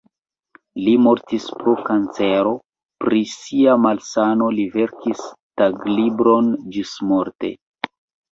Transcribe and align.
Li 0.85 0.93
mortis 1.07 1.43
pro 1.59 1.73
kancero, 1.89 2.53
pri 3.03 3.21
sia 3.33 3.75
malsano 3.83 4.49
li 4.59 4.65
verkis 4.79 5.21
taglibron 5.63 6.51
ĝismorte. 6.77 7.53